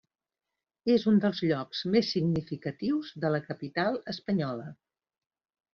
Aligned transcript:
És 0.93 1.05
un 1.11 1.19
dels 1.25 1.41
llocs 1.51 1.81
més 1.97 2.09
significatius 2.17 3.13
de 3.27 3.33
la 3.37 3.45
capital 3.53 4.03
espanyola. 4.17 4.71